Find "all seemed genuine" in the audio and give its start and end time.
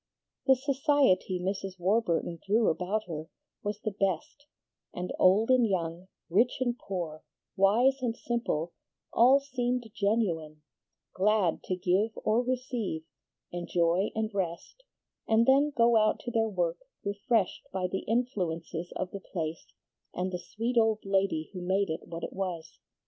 9.13-10.63